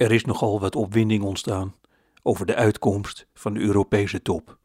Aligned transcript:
Er 0.00 0.12
is 0.12 0.24
nogal 0.24 0.60
wat 0.60 0.76
opwinding 0.76 1.22
ontstaan 1.22 1.74
over 2.22 2.46
de 2.46 2.54
uitkomst 2.54 3.26
van 3.34 3.54
de 3.54 3.60
Europese 3.60 4.22
top. 4.22 4.58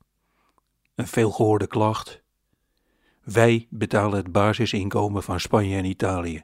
Een 0.96 1.08
veelgehoorde 1.08 1.68
klacht. 1.68 2.22
Wij 3.24 3.68
betalen 3.70 4.18
het 4.18 4.32
basisinkomen 4.32 5.24
van 5.24 5.40
Spanje 5.40 5.78
en 5.78 5.86
Italië. 5.86 6.44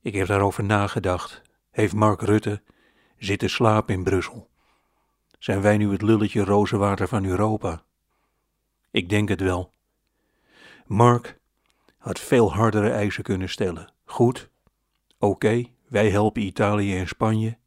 Ik 0.00 0.14
heb 0.14 0.26
daarover 0.26 0.64
nagedacht. 0.64 1.42
Heeft 1.70 1.94
Mark 1.94 2.22
Rutte 2.22 2.62
zitten 3.18 3.50
slapen 3.50 3.94
in 3.94 4.04
Brussel? 4.04 4.48
Zijn 5.38 5.60
wij 5.60 5.76
nu 5.76 5.92
het 5.92 6.02
lulletje 6.02 6.44
rozenwater 6.44 7.08
van 7.08 7.24
Europa? 7.24 7.82
Ik 8.90 9.08
denk 9.08 9.28
het 9.28 9.40
wel. 9.40 9.72
Mark 10.86 11.38
had 11.98 12.20
veel 12.20 12.52
hardere 12.52 12.90
eisen 12.90 13.22
kunnen 13.22 13.48
stellen. 13.48 13.92
Goed, 14.04 14.50
oké, 15.18 15.64
wij 15.90 16.10
helpen 16.10 16.42
Italië 16.42 16.98
en 16.98 17.08
Spanje, 17.08 17.58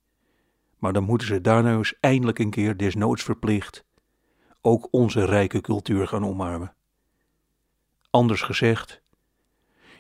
maar 0.78 0.94
dan 0.94 1.04
moeten 1.04 1.28
ze 1.28 1.42
daar 1.42 1.64
nou 1.64 1.78
eens 1.78 1.96
eindelijk 2.00 2.40
een 2.40 2.50
keer 2.50 2.78
desnoods 2.78 3.24
verplicht 3.24 3.86
ook 4.62 4.88
onze 4.92 5.26
rijke 5.26 5.62
cultuur 5.62 6.08
gaan 6.08 6.26
omarmen. 6.26 6.76
Anders 8.10 8.42
gezegd, 8.42 9.02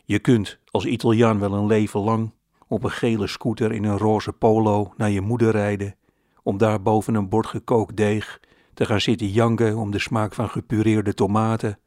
je 0.05 0.19
kunt 0.19 0.59
als 0.71 0.85
Italiaan 0.85 1.39
wel 1.39 1.53
een 1.53 1.65
leven 1.65 1.99
lang 1.99 2.33
op 2.67 2.83
een 2.83 2.91
gele 2.91 3.27
scooter 3.27 3.71
in 3.71 3.83
een 3.83 3.97
roze 3.97 4.33
polo 4.33 4.93
naar 4.97 5.09
je 5.09 5.21
moeder 5.21 5.51
rijden, 5.51 5.95
om 6.43 6.57
daar 6.57 6.81
boven 6.81 7.15
een 7.15 7.29
bord 7.29 7.47
gekookt 7.47 7.97
deeg 7.97 8.39
te 8.73 8.85
gaan 8.85 9.01
zitten 9.01 9.27
janken 9.27 9.77
om 9.77 9.91
de 9.91 9.99
smaak 9.99 10.33
van 10.33 10.49
gepureerde 10.49 11.13
tomaten, 11.13 11.79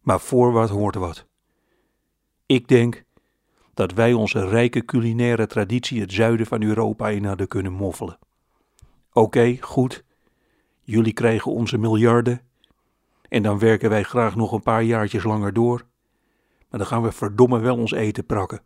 maar 0.00 0.20
voor 0.20 0.52
wat 0.52 0.70
hoort 0.70 0.94
wat. 0.94 1.26
Ik 2.46 2.68
denk 2.68 3.04
dat 3.74 3.92
wij 3.92 4.12
onze 4.12 4.48
rijke 4.48 4.84
culinaire 4.84 5.46
traditie 5.46 6.00
het 6.00 6.12
zuiden 6.12 6.46
van 6.46 6.62
Europa 6.62 7.08
in 7.08 7.24
hadden 7.24 7.48
kunnen 7.48 7.72
moffelen. 7.72 8.18
Oké, 9.12 9.56
goed, 9.60 10.04
jullie 10.80 11.12
krijgen 11.12 11.52
onze 11.52 11.78
miljarden 11.78 12.40
en 13.28 13.42
dan 13.42 13.58
werken 13.58 13.90
wij 13.90 14.02
graag 14.02 14.36
nog 14.36 14.52
een 14.52 14.62
paar 14.62 14.82
jaartjes 14.82 15.24
langer 15.24 15.52
door, 15.52 15.86
maar 16.68 16.80
dan 16.80 16.88
gaan 16.88 17.02
we 17.02 17.12
verdomme 17.12 17.58
wel 17.58 17.76
ons 17.76 17.92
eten 17.92 18.26
prakken. 18.26 18.62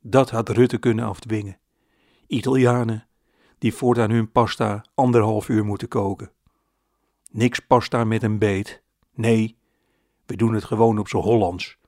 Dat 0.00 0.30
had 0.30 0.48
Rutte 0.48 0.78
kunnen 0.78 1.04
afdwingen. 1.04 1.58
Italianen 2.26 3.06
die 3.58 3.74
voortaan 3.74 4.10
hun 4.10 4.32
pasta 4.32 4.84
anderhalf 4.94 5.48
uur 5.48 5.64
moeten 5.64 5.88
koken. 5.88 6.32
Niks 7.30 7.58
pasta 7.58 8.04
met 8.04 8.22
een 8.22 8.38
beet. 8.38 8.82
Nee, 9.14 9.56
we 10.26 10.36
doen 10.36 10.54
het 10.54 10.64
gewoon 10.64 10.98
op 10.98 11.08
z'n 11.08 11.16
Hollands. 11.16 11.78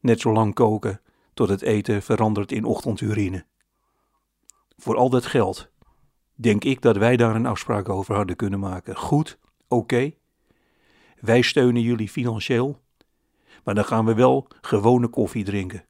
Net 0.00 0.20
zo 0.20 0.32
lang 0.32 0.54
koken 0.54 1.00
tot 1.40 1.48
het 1.48 1.62
eten 1.62 2.02
verandert 2.02 2.52
in 2.52 2.64
ochtendurine. 2.64 3.44
Voor 4.76 4.96
al 4.96 5.10
dat 5.10 5.26
geld 5.26 5.70
denk 6.34 6.64
ik 6.64 6.82
dat 6.82 6.96
wij 6.96 7.16
daar 7.16 7.34
een 7.34 7.46
afspraak 7.46 7.88
over 7.88 8.14
hadden 8.14 8.36
kunnen 8.36 8.60
maken. 8.60 8.96
Goed, 8.96 9.38
oké. 9.68 10.12
Wij 11.20 11.42
steunen 11.42 11.82
jullie 11.82 12.08
financieel, 12.08 12.80
maar 13.64 13.74
dan 13.74 13.84
gaan 13.84 14.04
we 14.04 14.14
wel 14.14 14.46
gewone 14.60 15.08
koffie 15.08 15.44
drinken. 15.44 15.84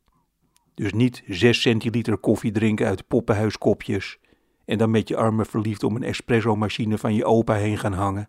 Dus 0.75 0.93
niet 0.93 1.23
6 1.27 1.61
centiliter 1.61 2.19
koffie 2.19 2.53
drinken 2.53 2.87
uit 2.87 3.09
poppenhuiskopjes 3.09 4.19
en 4.65 4.79
dan 4.79 4.91
met 4.91 5.09
je 5.09 5.17
armen 5.17 5.47
verliefd 5.47 5.83
om 5.83 5.97
een 5.97 6.03
espresso-machine 6.03 6.99
van 6.99 7.15
je 7.15 7.25
opa 7.25 7.55
heen 7.55 7.79
gaan 7.79 7.93
hangen. 7.93 8.29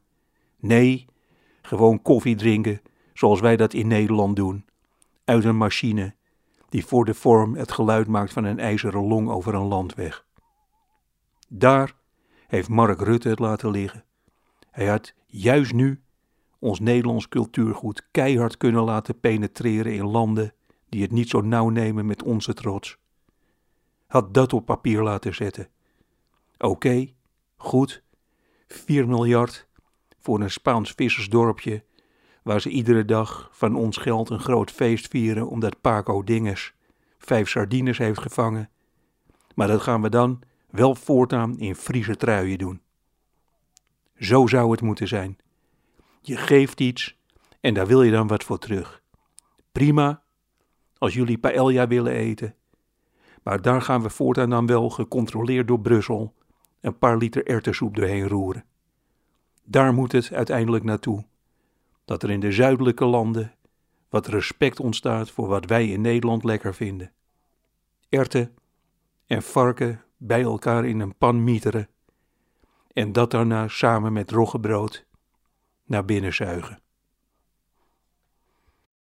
Nee, 0.60 1.06
gewoon 1.62 2.02
koffie 2.02 2.36
drinken 2.36 2.82
zoals 3.14 3.40
wij 3.40 3.58
dat 3.58 3.74
in 3.74 3.88
Nederland 3.88 4.36
doen, 4.36 4.66
uit 5.26 5.44
een 5.44 5.58
machine 5.58 6.20
die 6.72 6.86
voor 6.86 7.06
de 7.06 7.14
vorm 7.14 7.56
het 7.56 7.72
geluid 7.72 8.08
maakt 8.08 8.34
van 8.34 8.44
een 8.44 8.60
ijzeren 8.60 9.08
long 9.08 9.30
over 9.30 9.54
een 9.54 9.68
landweg. 9.68 10.26
Daar 11.50 11.96
heeft 12.48 12.70
Mark 12.70 13.02
Rutte 13.02 13.30
het 13.30 13.40
laten 13.40 13.72
liggen. 13.72 14.04
Hij 14.70 14.88
had 14.88 15.14
juist 15.26 15.74
nu 15.74 16.02
ons 16.60 16.80
Nederlands 16.80 17.28
cultuurgoed 17.28 18.08
keihard 18.12 18.58
kunnen 18.58 18.84
laten 18.84 19.20
penetreren 19.20 19.94
in 19.94 20.06
landen 20.06 20.54
die 20.90 21.02
het 21.02 21.12
niet 21.12 21.30
zo 21.30 21.42
nauw 21.42 21.70
nemen 21.70 22.06
met 22.06 22.24
onze 22.24 22.54
trots. 22.54 22.98
Had 24.08 24.34
dat 24.34 24.54
op 24.54 24.66
papier 24.66 25.04
laten 25.04 25.36
zetten. 25.36 25.70
Oké, 26.58 27.08
goed, 27.56 28.04
4 28.68 29.08
miljard 29.08 29.68
voor 30.20 30.42
een 30.42 30.52
Spaans 30.52 30.92
vissersdorpje 30.92 31.84
waar 32.42 32.62
ze 32.62 32.70
iedere 32.70 33.06
dag 33.06 33.50
van 33.52 33.76
ons 33.76 33.98
geld 33.98 34.30
een 34.30 34.40
groot 34.40 34.72
feest 34.72 35.08
vieren 35.08 35.48
omdat 35.48 35.82
Paco 35.82 36.24
Dinges 36.24 36.74
vijf 37.18 37.50
sardines 37.50 37.98
heeft 37.98 38.20
gevangen. 38.20 38.70
Maar 39.56 39.68
dat 39.68 39.82
gaan 39.82 40.02
we 40.02 40.10
dan 40.10 40.42
wel 40.70 40.96
voortaan 40.96 41.58
in 41.58 41.76
Friese 41.76 42.16
truien 42.16 42.58
doen. 42.58 42.82
Zo 44.16 44.48
zou 44.48 44.72
het 44.72 44.82
moeten 44.82 45.08
zijn. 45.08 45.38
Je 46.22 46.38
geeft 46.38 46.80
iets 46.80 47.18
en 47.60 47.74
daar 47.74 47.88
wil 47.88 48.04
je 48.04 48.12
dan 48.12 48.28
wat 48.28 48.44
voor 48.44 48.60
terug. 48.60 49.02
Prima, 49.72 50.24
als 50.98 51.14
jullie 51.14 51.38
paella 51.38 51.88
willen 51.88 52.14
eten. 52.14 52.56
Maar 53.44 53.62
daar 53.62 53.82
gaan 53.82 54.02
we 54.02 54.10
voortaan 54.10 54.50
dan 54.50 54.66
wel 54.66 54.90
gecontroleerd 54.90 55.68
door 55.68 55.80
Brussel 55.80 56.34
een 56.82 56.98
paar 56.98 57.18
liter 57.18 57.48
erwtensoep 57.48 57.96
doorheen 57.96 58.28
roeren. 58.28 58.66
Daar 59.64 59.94
moet 59.94 60.12
het 60.12 60.34
uiteindelijk 60.34 60.84
naartoe. 60.84 61.26
Dat 62.12 62.24
er 62.24 62.30
in 62.30 62.40
de 62.40 62.52
zuidelijke 62.52 63.06
landen 63.06 63.54
wat 64.10 64.28
respect 64.28 64.80
ontstaat 64.80 65.30
voor 65.30 65.48
wat 65.48 65.66
wij 65.66 65.88
in 65.88 66.02
Nederland 66.02 66.44
lekker 66.44 66.74
vinden. 66.74 67.12
Erten 68.10 68.56
en 69.26 69.42
varken 69.42 70.04
bij 70.18 70.42
elkaar 70.42 70.86
in 70.86 71.00
een 71.00 71.18
pan 71.18 71.44
mieteren 71.44 71.90
en 72.94 73.12
dat 73.12 73.32
daarna 73.32 73.68
samen 73.68 74.14
met 74.14 74.32
roggebrood 74.32 75.06
naar 75.86 76.06
binnen 76.06 76.34
zuigen. 76.34 76.81